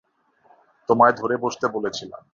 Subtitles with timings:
[0.89, 2.21] তোমায় ধরে বসতে বলেছিলাম।